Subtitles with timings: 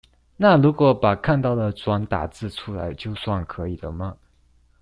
[0.35, 4.17] 那如果把看到的轉打字出來，就算可以了嗎？